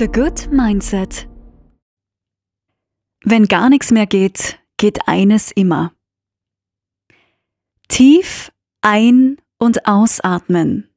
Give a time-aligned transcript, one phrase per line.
[0.00, 1.28] The Good Mindset.
[3.22, 5.92] Wenn gar nichts mehr geht, geht eines immer.
[7.88, 8.50] Tief
[8.80, 10.89] ein- und ausatmen.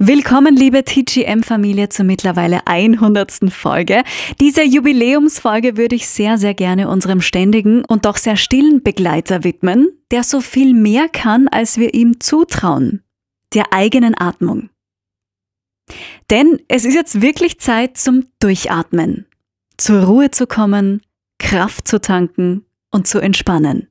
[0.00, 3.52] Willkommen, liebe TGM-Familie, zur mittlerweile 100.
[3.52, 4.04] Folge.
[4.40, 9.88] Diese Jubiläumsfolge würde ich sehr, sehr gerne unserem ständigen und doch sehr stillen Begleiter widmen,
[10.12, 13.02] der so viel mehr kann, als wir ihm zutrauen.
[13.54, 14.70] Der eigenen Atmung.
[16.30, 19.26] Denn es ist jetzt wirklich Zeit zum Durchatmen.
[19.78, 21.02] Zur Ruhe zu kommen,
[21.40, 23.88] Kraft zu tanken und zu entspannen.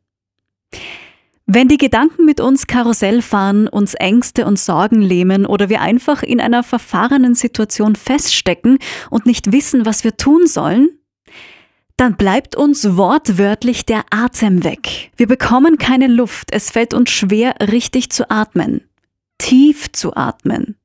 [1.49, 6.21] Wenn die Gedanken mit uns Karussell fahren, uns Ängste und Sorgen lähmen oder wir einfach
[6.21, 8.79] in einer verfahrenen Situation feststecken
[9.09, 10.89] und nicht wissen, was wir tun sollen,
[11.95, 15.09] dann bleibt uns wortwörtlich der Atem weg.
[15.15, 18.81] Wir bekommen keine Luft, es fällt uns schwer, richtig zu atmen,
[19.37, 20.75] tief zu atmen.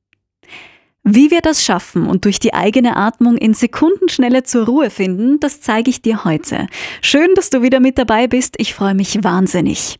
[1.03, 5.59] Wie wir das schaffen und durch die eigene Atmung in Sekundenschnelle zur Ruhe finden, das
[5.59, 6.67] zeige ich dir heute.
[7.01, 9.99] Schön, dass du wieder mit dabei bist, ich freue mich wahnsinnig.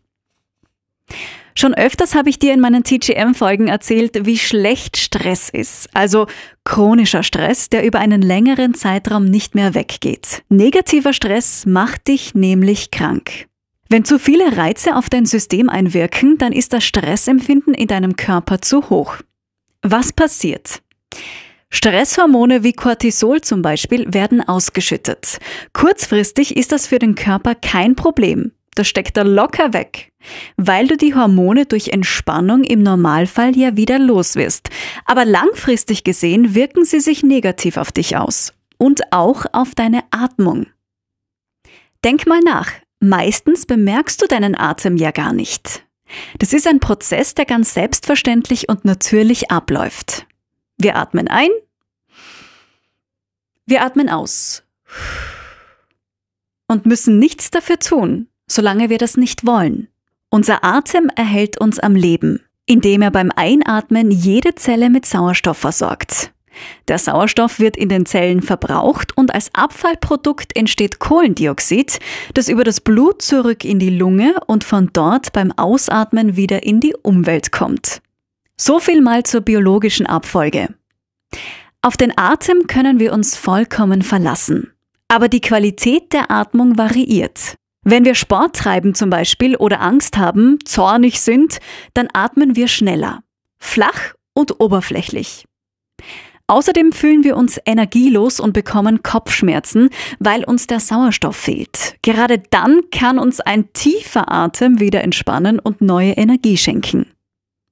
[1.56, 5.88] Schon öfters habe ich dir in meinen TGM-Folgen erzählt, wie schlecht Stress ist.
[5.94, 6.25] Also
[6.64, 10.44] chronischer Stress, der über einen längeren Zeitraum nicht mehr weggeht.
[10.50, 13.47] Negativer Stress macht dich nämlich krank.
[13.89, 18.59] Wenn zu viele Reize auf dein System einwirken, dann ist das Stressempfinden in deinem Körper
[18.59, 19.17] zu hoch.
[19.84, 20.81] Was passiert?
[21.69, 25.39] Stresshormone wie Cortisol zum Beispiel werden ausgeschüttet.
[25.73, 28.52] Kurzfristig ist das für den Körper kein Problem.
[28.75, 30.11] Das steckt er locker weg,
[30.57, 34.69] weil du die Hormone durch Entspannung im Normalfall ja wieder los wirst.
[35.05, 40.67] Aber langfristig gesehen wirken sie sich negativ auf dich aus und auch auf deine Atmung.
[42.03, 42.71] Denk mal nach.
[42.99, 45.85] Meistens bemerkst du deinen Atem ja gar nicht.
[46.39, 50.25] Das ist ein Prozess, der ganz selbstverständlich und natürlich abläuft.
[50.78, 51.50] Wir atmen ein,
[53.66, 54.63] wir atmen aus
[56.67, 59.88] und müssen nichts dafür tun solange wir das nicht wollen.
[60.30, 66.31] Unser Atem erhält uns am Leben, indem er beim Einatmen jede Zelle mit Sauerstoff versorgt.
[66.88, 72.00] Der Sauerstoff wird in den Zellen verbraucht und als Abfallprodukt entsteht Kohlendioxid,
[72.34, 76.80] das über das Blut zurück in die Lunge und von dort beim Ausatmen wieder in
[76.80, 78.02] die Umwelt kommt.
[78.56, 80.69] So viel mal zur biologischen Abfolge.
[81.81, 84.72] Auf den Atem können wir uns vollkommen verlassen.
[85.08, 87.56] Aber die Qualität der Atmung variiert.
[87.83, 91.59] Wenn wir Sport treiben zum Beispiel oder Angst haben, zornig sind,
[91.94, 93.23] dann atmen wir schneller,
[93.59, 95.45] flach und oberflächlich.
[96.47, 99.89] Außerdem fühlen wir uns energielos und bekommen Kopfschmerzen,
[100.19, 101.95] weil uns der Sauerstoff fehlt.
[102.01, 107.07] Gerade dann kann uns ein tiefer Atem wieder entspannen und neue Energie schenken.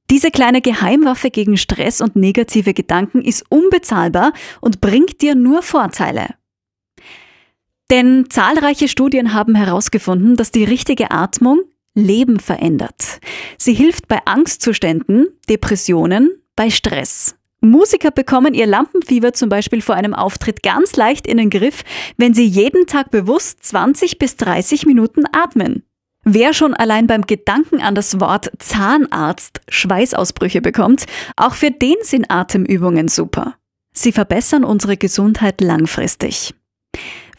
[0.09, 6.29] Diese kleine Geheimwaffe gegen Stress und negative Gedanken ist unbezahlbar und bringt dir nur Vorteile.
[7.91, 11.59] Denn zahlreiche Studien haben herausgefunden, dass die richtige Atmung
[11.93, 13.19] Leben verändert.
[13.57, 17.35] Sie hilft bei Angstzuständen, Depressionen, bei Stress.
[17.59, 21.83] Musiker bekommen ihr Lampenfieber zum Beispiel vor einem Auftritt ganz leicht in den Griff,
[22.15, 25.83] wenn sie jeden Tag bewusst 20 bis 30 Minuten atmen.
[26.23, 32.31] Wer schon allein beim Gedanken an das Wort Zahnarzt Schweißausbrüche bekommt, auch für den sind
[32.31, 33.55] Atemübungen super.
[33.93, 36.53] Sie verbessern unsere Gesundheit langfristig.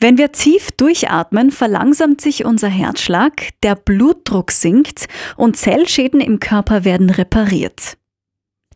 [0.03, 6.85] Wenn wir tief durchatmen, verlangsamt sich unser Herzschlag, der Blutdruck sinkt und Zellschäden im Körper
[6.85, 7.99] werden repariert.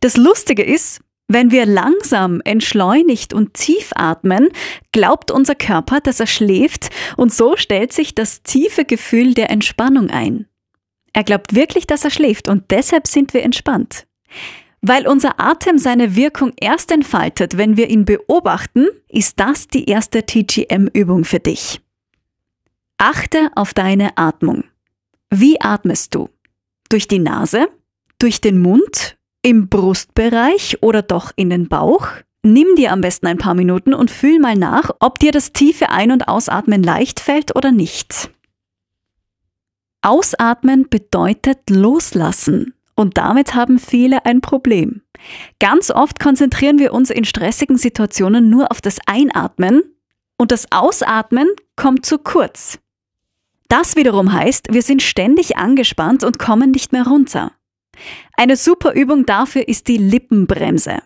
[0.01, 4.51] Das Lustige ist, wenn wir langsam, entschleunigt und tief atmen,
[4.93, 10.11] glaubt unser Körper, dass er schläft und so stellt sich das tiefe Gefühl der Entspannung
[10.11, 10.47] ein.
[11.13, 14.07] Er glaubt wirklich, dass er schläft und deshalb sind wir entspannt.
[14.89, 20.25] Weil unser Atem seine Wirkung erst entfaltet, wenn wir ihn beobachten, ist das die erste
[20.25, 21.81] TGM-Übung für dich.
[22.97, 24.63] Achte auf deine Atmung.
[25.29, 26.31] Wie atmest du?
[26.89, 27.67] Durch die Nase?
[28.21, 29.17] Durch den Mund?
[29.43, 32.07] Im Brustbereich oder doch in den Bauch?
[32.45, 35.91] Nimm dir am besten ein paar Minuten und fühl mal nach, ob dir das tiefe
[35.91, 38.31] Ein- und Ausatmen leicht fällt oder nicht.
[40.01, 42.76] Ausatmen bedeutet loslassen.
[42.97, 45.03] Und damit haben viele ein Problem.
[45.61, 49.83] Ganz oft konzentrieren wir uns in stressigen Situationen nur auf das Einatmen
[50.39, 52.79] und das Ausatmen kommt zu kurz.
[53.69, 57.53] Das wiederum heißt, wir sind ständig angespannt und kommen nicht mehr runter.
[58.37, 60.99] Eine super Übung dafür ist die Lippenbremse.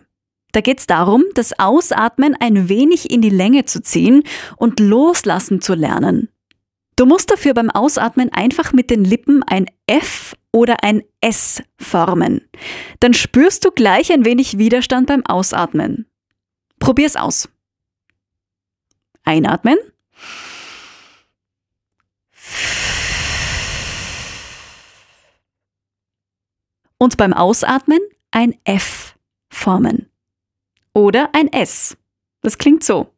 [0.51, 4.23] Da geht es darum, das Ausatmen ein wenig in die Länge zu ziehen
[4.57, 6.29] und loslassen zu lernen.
[6.97, 12.47] Du musst dafür beim Ausatmen einfach mit den Lippen ein F oder ein S formen.
[12.99, 16.07] Dann spürst du gleich ein wenig Widerstand beim Ausatmen.
[16.79, 17.49] Probier's aus.
[19.23, 19.77] Einatmen.
[26.97, 27.99] Und beim Ausatmen
[28.31, 29.15] ein F
[29.49, 30.09] formen.
[30.93, 31.97] Oder ein S.
[32.41, 33.13] Das klingt so.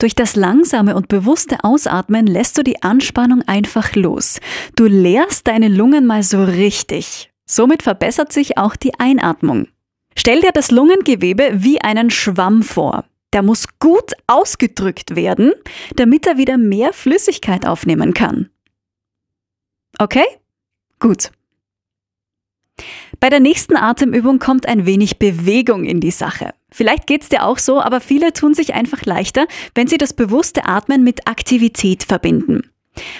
[0.00, 4.40] Durch das langsame und bewusste Ausatmen lässt du die Anspannung einfach los.
[4.74, 7.30] Du leerst deine Lungen mal so richtig.
[7.44, 9.68] Somit verbessert sich auch die Einatmung.
[10.16, 13.04] Stell dir das Lungengewebe wie einen Schwamm vor.
[13.34, 15.52] Der muss gut ausgedrückt werden,
[15.96, 18.48] damit er wieder mehr Flüssigkeit aufnehmen kann.
[19.98, 20.24] Okay?
[20.98, 21.30] Gut.
[23.18, 26.54] Bei der nächsten Atemübung kommt ein wenig Bewegung in die Sache.
[26.70, 30.66] Vielleicht geht's dir auch so, aber viele tun sich einfach leichter, wenn sie das bewusste
[30.66, 32.70] Atmen mit Aktivität verbinden.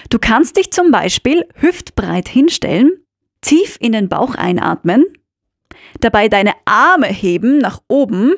[0.08, 2.92] Du kannst dich zum Beispiel hüftbreit hinstellen,
[3.40, 5.04] tief in den Bauch einatmen,
[6.00, 8.34] dabei deine Arme heben nach oben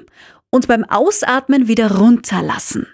[0.50, 2.86] und beim Ausatmen wieder runterlassen.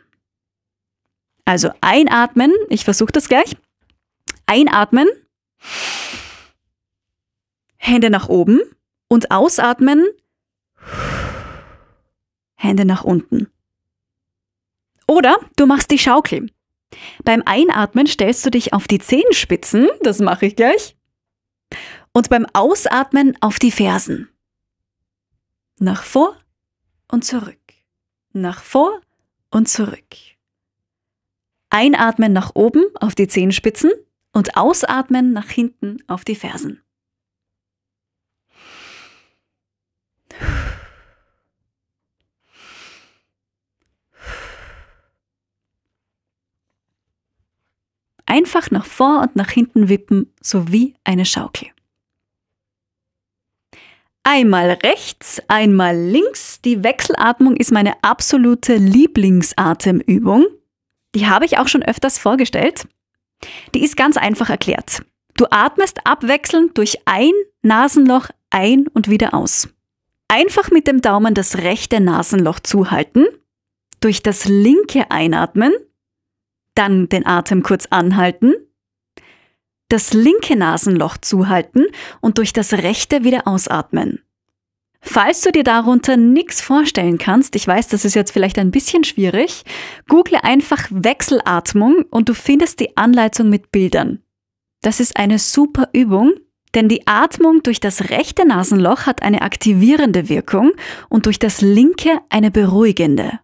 [1.44, 3.56] Also einatmen, ich versuche das gleich.
[4.46, 5.08] Einatmen,
[7.88, 8.60] Hände nach oben
[9.08, 10.06] und ausatmen,
[12.54, 13.48] Hände nach unten.
[15.06, 16.50] Oder du machst die Schaukel.
[17.24, 20.96] Beim Einatmen stellst du dich auf die Zehenspitzen, das mache ich gleich,
[22.12, 24.28] und beim Ausatmen auf die Fersen.
[25.78, 26.36] Nach vor
[27.10, 27.58] und zurück.
[28.32, 29.00] Nach vor
[29.50, 30.14] und zurück.
[31.70, 33.90] Einatmen nach oben auf die Zehenspitzen
[34.32, 36.82] und ausatmen nach hinten auf die Fersen.
[48.28, 51.68] Einfach nach vor und nach hinten wippen, sowie eine Schaukel.
[54.22, 56.60] Einmal rechts, einmal links.
[56.60, 60.44] Die Wechselatmung ist meine absolute Lieblingsatemübung.
[61.14, 62.86] Die habe ich auch schon öfters vorgestellt.
[63.74, 65.02] Die ist ganz einfach erklärt.
[65.38, 67.32] Du atmest abwechselnd durch ein
[67.62, 69.70] Nasenloch ein und wieder aus.
[70.28, 73.24] Einfach mit dem Daumen das rechte Nasenloch zuhalten,
[74.00, 75.72] durch das linke einatmen
[76.78, 78.54] dann den Atem kurz anhalten,
[79.88, 81.86] das linke Nasenloch zuhalten
[82.20, 84.20] und durch das rechte wieder ausatmen.
[85.00, 89.04] Falls du dir darunter nichts vorstellen kannst, ich weiß, das ist jetzt vielleicht ein bisschen
[89.04, 89.64] schwierig,
[90.08, 94.22] google einfach Wechselatmung und du findest die Anleitung mit Bildern.
[94.82, 96.32] Das ist eine super Übung,
[96.74, 100.72] denn die Atmung durch das rechte Nasenloch hat eine aktivierende Wirkung
[101.08, 103.40] und durch das linke eine beruhigende.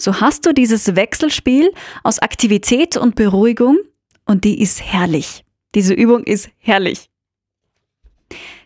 [0.00, 3.76] So hast du dieses Wechselspiel aus Aktivität und Beruhigung
[4.24, 5.44] und die ist herrlich.
[5.74, 7.10] Diese Übung ist herrlich.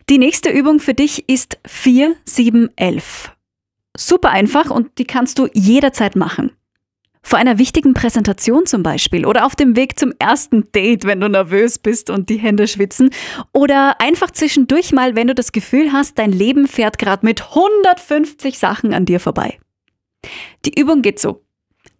[0.09, 3.33] Die nächste Übung für dich ist 4, 7, 11.
[3.97, 6.53] Super einfach und die kannst du jederzeit machen.
[7.21, 11.27] Vor einer wichtigen Präsentation zum Beispiel oder auf dem Weg zum ersten Date, wenn du
[11.27, 13.09] nervös bist und die Hände schwitzen
[13.51, 18.57] oder einfach zwischendurch mal, wenn du das Gefühl hast, dein Leben fährt gerade mit 150
[18.57, 19.57] Sachen an dir vorbei.
[20.65, 21.43] Die Übung geht so.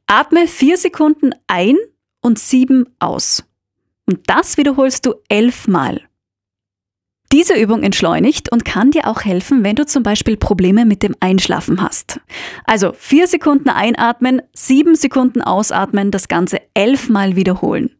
[0.08, 1.78] Atme vier Sekunden ein
[2.22, 3.44] und sieben aus.
[4.06, 6.02] Und das wiederholst du elfmal.
[7.32, 11.16] Diese Übung entschleunigt und kann dir auch helfen, wenn du zum Beispiel Probleme mit dem
[11.20, 12.20] Einschlafen hast.
[12.66, 17.96] Also vier Sekunden einatmen, sieben Sekunden ausatmen, das Ganze elfmal wiederholen.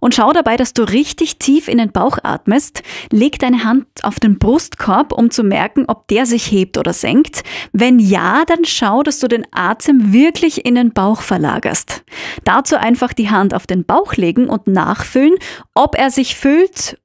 [0.00, 2.82] Und schau dabei, dass du richtig tief in den Bauch atmest.
[3.10, 7.42] Leg deine Hand auf den Brustkorb, um zu merken, ob der sich hebt oder senkt.
[7.72, 12.04] Wenn ja, dann schau, dass du den Atem wirklich in den Bauch verlagerst.
[12.44, 15.36] Dazu einfach die Hand auf den Bauch legen und nachfüllen,
[15.74, 16.98] ob er sich füllt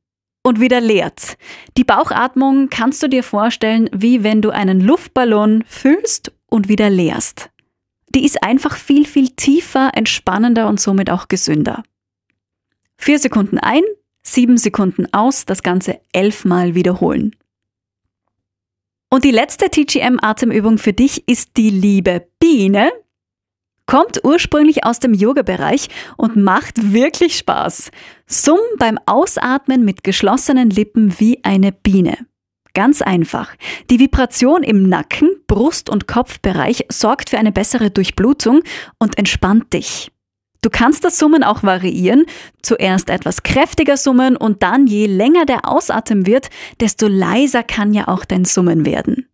[0.43, 1.37] und wieder leert.
[1.77, 7.49] Die Bauchatmung kannst du dir vorstellen, wie wenn du einen Luftballon füllst und wieder leerst.
[8.13, 11.83] Die ist einfach viel, viel tiefer, entspannender und somit auch gesünder.
[13.03, 13.81] Vier Sekunden ein,
[14.21, 17.35] sieben Sekunden aus, das Ganze elfmal wiederholen.
[19.09, 22.91] Und die letzte TGM-Atemübung für dich ist die liebe Biene.
[23.87, 27.89] Kommt ursprünglich aus dem Yoga-Bereich und macht wirklich Spaß.
[28.27, 32.27] Summ beim Ausatmen mit geschlossenen Lippen wie eine Biene.
[32.75, 33.55] Ganz einfach.
[33.89, 38.61] Die Vibration im Nacken, Brust- und Kopfbereich sorgt für eine bessere Durchblutung
[38.99, 40.11] und entspannt dich.
[40.61, 42.25] Du kannst das Summen auch variieren.
[42.61, 46.49] Zuerst etwas kräftiger summen und dann, je länger der Ausatmen wird,
[46.79, 49.27] desto leiser kann ja auch dein Summen werden.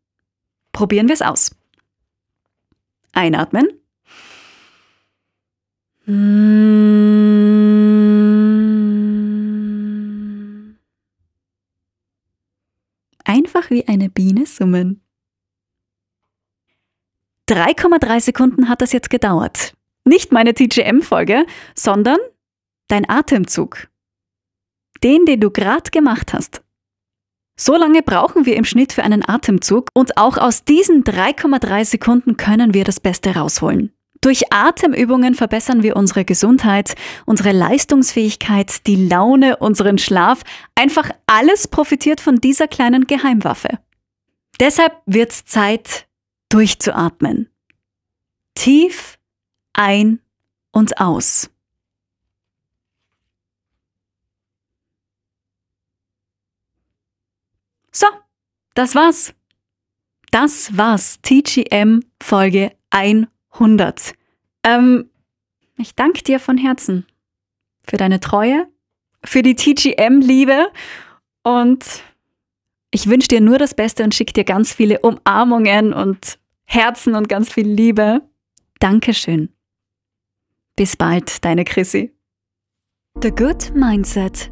[0.72, 1.54] Probieren wir es aus.
[3.12, 3.68] Einatmen.
[13.26, 15.02] Einfach wie eine Biene summen.
[17.50, 19.77] 3,3 Sekunden hat das jetzt gedauert.
[20.08, 21.46] Nicht meine TGM-Folge,
[21.76, 22.18] sondern
[22.88, 23.90] dein Atemzug.
[25.04, 26.64] Den, den du gerade gemacht hast.
[27.60, 32.38] So lange brauchen wir im Schnitt für einen Atemzug und auch aus diesen 3,3 Sekunden
[32.38, 33.92] können wir das Beste rausholen.
[34.22, 36.96] Durch Atemübungen verbessern wir unsere Gesundheit,
[37.26, 40.42] unsere Leistungsfähigkeit, die Laune, unseren Schlaf.
[40.76, 43.80] Einfach alles profitiert von dieser kleinen Geheimwaffe.
[44.60, 46.08] Deshalb wird's Zeit,
[46.50, 47.50] durchzuatmen.
[48.56, 49.17] Tief
[49.78, 50.20] ein
[50.72, 51.50] und aus.
[57.92, 58.08] So,
[58.74, 59.34] das war's.
[60.32, 61.22] Das war's.
[61.22, 64.14] TGM Folge 100.
[64.64, 65.10] Ähm,
[65.78, 67.06] ich danke dir von Herzen
[67.84, 68.68] für deine Treue,
[69.24, 70.72] für die TGM-Liebe
[71.44, 72.04] und
[72.92, 77.30] ich wünsche dir nur das Beste und schicke dir ganz viele Umarmungen und Herzen und
[77.30, 78.22] ganz viel Liebe.
[78.80, 79.57] Dankeschön.
[80.78, 82.14] Bis bald, deine Chrissy.
[83.20, 84.52] The Good Mindset